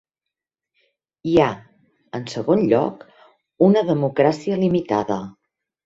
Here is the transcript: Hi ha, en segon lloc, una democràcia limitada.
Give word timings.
Hi 1.31 1.35
ha, 1.43 1.49
en 2.21 2.27
segon 2.33 2.65
lloc, 2.73 3.07
una 3.71 3.87
democràcia 3.95 4.63
limitada. 4.67 5.25